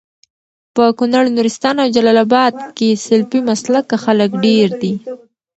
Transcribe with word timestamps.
په 0.75 0.83
کونړ، 0.97 1.25
نورستان 1.35 1.75
او 1.83 1.87
جلال 1.95 2.17
اباد 2.25 2.53
کي 2.77 2.89
سلفي 3.05 3.39
مسلکه 3.49 3.95
خلک 4.03 4.29
ډير 4.43 4.69
دي 4.81 4.93